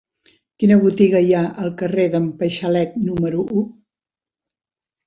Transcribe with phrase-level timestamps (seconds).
[0.61, 3.65] Quina botiga hi ha al carrer d'en Paixalet número u?